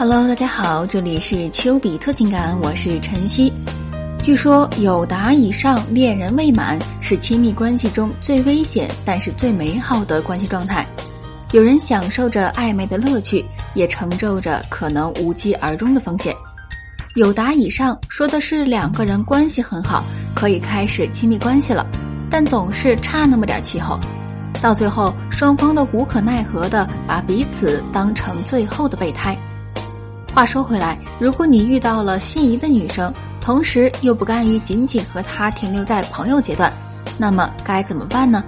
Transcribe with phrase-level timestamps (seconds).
[0.00, 3.52] Hello，大家好，这里是丘比特情感，我是晨曦。
[4.22, 10.86] 据说有达以上恋人未满是亲密关系中最危险，但是最美好的关系状态。
[11.50, 16.32] 有人享受着暧昧的乐趣，也承受着可能无疾而终的风险。
[17.16, 21.84] 有达以上说的是两个人关系很好，可以开始亲密关系了，
[22.30, 23.98] 但总是差那么点气候，
[24.62, 29.36] 到最后双方都无可奈何的把彼此当成最后的备胎。
[30.38, 36.72] 话说回来，如果你遇到了心仪的女生，同时又不甘于仅仅和她停留在朋友阶段，
[37.18, 38.44] 那么该怎么办呢？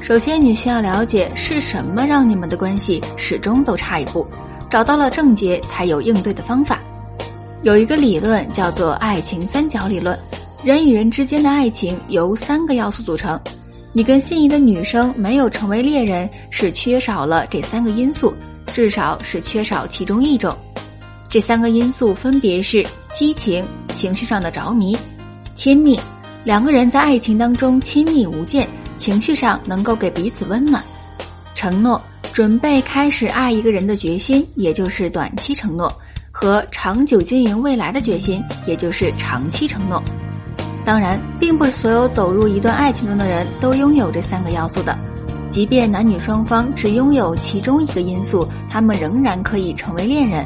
[0.00, 4.26] 首先，你需要了解是什么让你们的关系始终都差一步，
[4.70, 6.80] 找到了症结，才有应对的方法。
[7.62, 10.18] 有一个理论叫做爱情三角理论，
[10.64, 13.38] 人与人之间的爱情由三个要素组成，
[13.92, 18.32] 你跟心仪的女生没有成为恋人，是缺少了这三个因素，
[18.68, 20.56] 至少是缺少其中一种。
[21.32, 24.94] 这三个因素分别是激情、情绪上的着迷、
[25.54, 25.98] 亲密。
[26.44, 30.84] 两个人在爱情当中亲密无间，情绪上能够给彼此温暖。
[31.54, 31.98] 承诺，
[32.34, 35.88] 准备开始爱一个人的决心，也就是短期承诺；
[36.30, 40.02] 和长久经营未来的决心，也就是长期承诺。
[40.84, 44.94] 当然，并不是所有走入一段爱情中的人都拥有这三个要素的。
[45.48, 50.44] 即便男女双方只拥有其中一个因素，他们仍然可以成为恋人。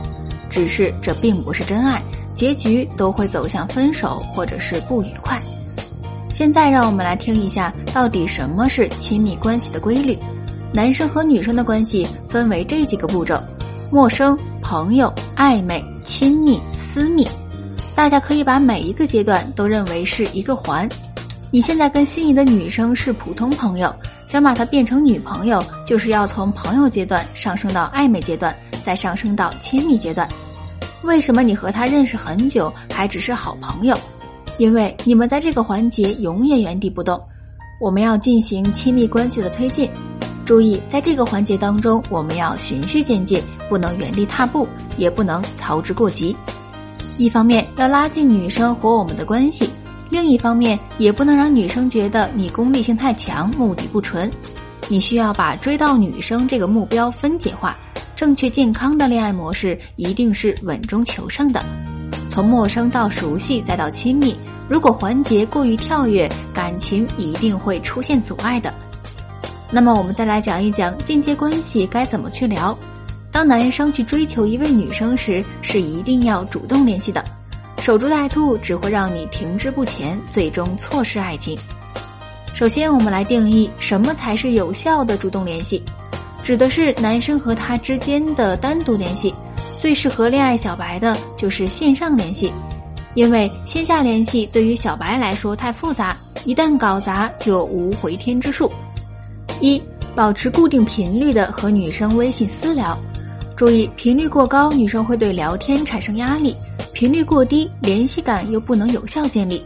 [0.57, 5.39] 只是这并不是真爱，结局都会走向分手或者是不愉快。
[6.31, 10.19] 现在让我们来听一下，到底什么是亲密关系的规律。
[10.73, 13.39] 男生和女生的关系分为这几个步骤：
[13.93, 17.29] 陌生、朋友、暧昧、亲密、私密。
[17.95, 20.89] 大家可以把每一个阶段都认为是一个环。
[21.51, 23.95] 你现在跟心仪的女生是普通朋友，
[24.27, 28.57] 想把她变成女朋友，就是要从朋友阶段上升到暧昧阶段。
[28.85, 30.29] 再上升到亲密阶段，
[31.07, 33.97] 为什么你和他认识很久还只是好朋友？
[34.59, 37.23] 因为你们在这个环节永远原地不动。
[37.81, 39.89] 我们要进行亲密关系的推进，
[40.45, 44.67] 注意在这个环节当中，我们要循序渐进，不能原地踏步，
[44.97, 46.35] 也不能操之过急。
[47.19, 49.71] 一方面要拉近女生和我们的关系，
[50.11, 54.31] 另一方面也不能让女生觉得你功利性太强，目的不纯。
[54.89, 57.77] 你需要把追到女生这个目标分解化。
[58.17, 61.63] 正确健康的恋爱模式一定是稳中求胜的，
[62.31, 64.35] 从陌生到熟悉再到亲密。
[64.71, 68.73] 如果环节过于跳跃，感情一定会出现阻碍的。
[69.71, 72.77] 那么我们再来讲一讲进阶关系该怎么去聊。
[73.31, 77.23] 当男生去追求一位女生时，是一定要主动联系的，
[77.83, 81.55] 守株待兔只会让你停滞不前，最终错失爱情。
[82.55, 85.83] 首先，我们来定义什么才是有效的主动联系。
[86.47, 89.35] 指的是男生和他之间的单独联系，
[89.81, 92.53] 最适合恋爱小白的就是线上联系，
[93.15, 98.71] 因为线下联系对于小白来说太复杂，一旦搞砸就无回天之术。
[99.61, 99.83] 一、
[100.15, 102.97] 保持固定频率的和女生微信私聊，
[103.57, 106.55] 注意频率过高，女生会对聊天产生压力；
[106.93, 109.61] 频率过低，联系感又不能有效建立。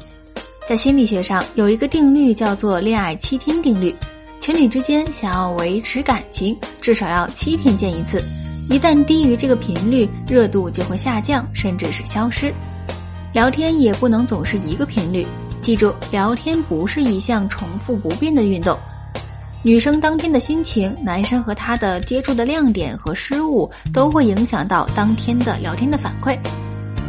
[0.66, 3.94] 在心理学上有一个定律叫做恋爱七天定律。
[4.40, 8.24] 情侣之间想要维持感情，至少要七天见一次。
[8.70, 12.52] 一旦低于这个频率，热度就会下降，甚至是消失。
[13.34, 15.26] 聊天也不能总是一个频率。
[15.60, 18.78] 记住，聊天不是一项重复不变的运动。
[19.62, 26.38] 女生当天的心情，男生和她的接触的亮点和失误，都会影响到当天的聊天的反馈。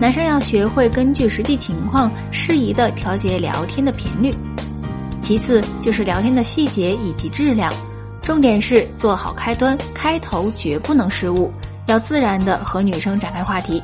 [0.01, 4.35] 男生要学会根据实际情况，适宜的调节聊天的频率。
[5.31, 7.73] 其次就是聊天的细节以及质量，
[8.21, 11.49] 重点是做好开端，开头绝不能失误，
[11.85, 13.81] 要自然的和女生展开话题。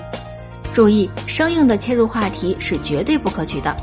[0.74, 3.74] 注意，生硬的切入话题是绝对不可取的。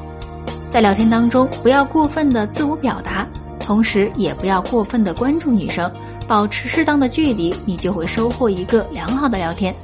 [0.68, 3.26] 在聊天当中，不要过分的自我表达，
[3.58, 5.90] 同时也不要过分的关注女生，
[6.28, 9.74] 保持适当的距离，你就会收获一个良好的聊天。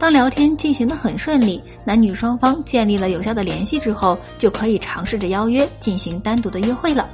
[0.00, 7.06] 当聊天进行的很顺利，男女双方建立了有效的联系之后，就可以尝试着邀约进行单独的约会了。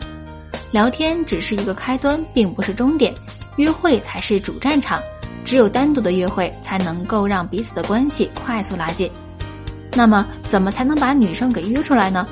[0.71, 3.13] 聊天只是一个开端，并不是终点，
[3.57, 5.03] 约会才是主战场。
[5.45, 9.11] 只有单独的约会才能够让彼此的关系快速拉近。
[9.93, 12.25] 那么，怎么才能把女生给约出来呢？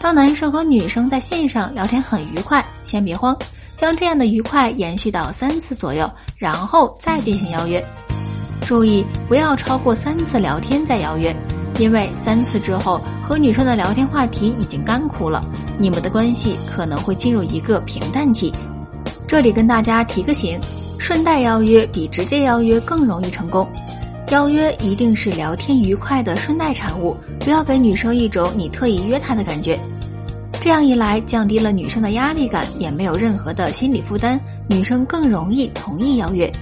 [0.00, 3.36] 当男生和女生在线上聊天很愉快，先别慌，
[3.76, 7.84] 将这样的愉快延续到三次左右，然后再进行邀约。
[8.68, 11.34] 注意不要超过三次聊天再邀约，
[11.78, 15.42] 因为三次之后和女生的聊天话题已经干枯了，
[15.78, 18.52] 你们的关系可能会进入一个平淡期。
[19.26, 20.60] 这里跟大家提个醒，
[20.98, 23.66] 顺带邀约比直接邀约更容易成功。
[24.28, 29.80] 邀约一定是聊天愉快的顺带产物，不要给女生一种你特意约她的感觉。
[30.60, 34.38] 这样一来，降低了女生的压力感，也没有任何的心理负担，
[34.68, 36.52] 女生更容易同意邀约。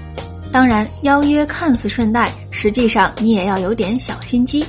[0.56, 4.64] 当然，邀约看似顺带，实际上你也要有点小心机。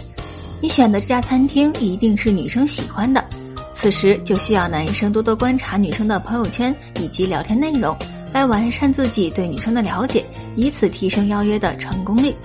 [0.59, 3.23] 你选的这家餐厅一定是女生喜欢的，
[3.71, 7.97] 此时就需要男生多多观察女生的朋友圈以及聊天内容，
[8.33, 10.25] 来完善自己对女生的了解，
[10.57, 12.35] 以此提升邀约的成功率。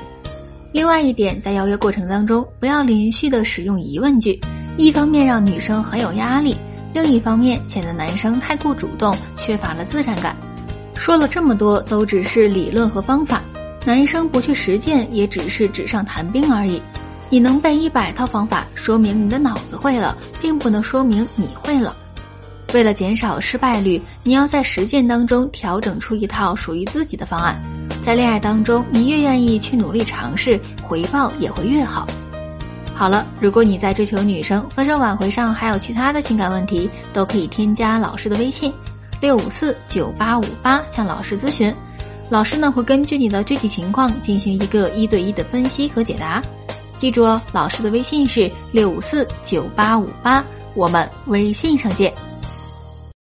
[0.71, 4.41] 另外一点，在邀约过程当中，不要连续的使用疑问句，
[4.77, 6.57] 一方面让女生很有压力。
[6.95, 10.37] 另一方面，显得男生太过主动，缺乏了自然感。
[10.95, 13.43] 说了这么多，都只是理论和方法，
[13.85, 16.81] 男生不去实践，也只是纸上谈兵而已。
[17.29, 21.97] 你能背一百套方法，说明你的脑子会了，并不能说明你会了。
[22.75, 27.61] 为了减少失败率，你要在实践当中调整出一套属于自己的方案。
[28.05, 32.07] 在恋爱当中，你越愿意去努力尝试，回报也会越好。
[32.95, 38.73] 好了，如果你在追求女生、分手挽回上还有其他的情感问题，都可以添加老师的微信
[39.23, 41.73] 六五四九八五八向老师咨询，
[42.29, 46.43] 老师呢会根据你的具体情况进行一个一对一的分析和解答。
[46.99, 52.13] 记住哦，老师的微信是六五四九八五八，我们微信上见。